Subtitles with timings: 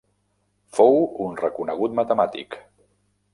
[0.77, 2.59] Fou un reconegut matemàtic.